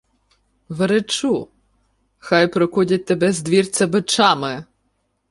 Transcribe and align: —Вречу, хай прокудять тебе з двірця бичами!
—Вречу, 0.69 1.47
хай 2.19 2.47
прокудять 2.47 3.05
тебе 3.05 3.31
з 3.33 3.41
двірця 3.41 3.87
бичами! 3.87 4.65